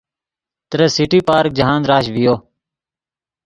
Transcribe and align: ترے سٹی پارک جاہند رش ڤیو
ترے 0.69 0.87
سٹی 0.95 1.19
پارک 1.27 1.51
جاہند 1.57 1.85
رش 1.91 2.05
ڤیو 2.13 2.35